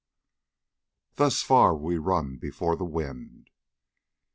[1.13, 3.51] "Thus far we run before the wind."